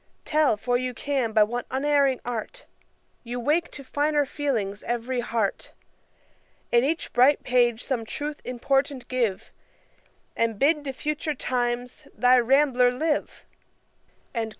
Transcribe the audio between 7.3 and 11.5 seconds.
page some truth important give, And bid to future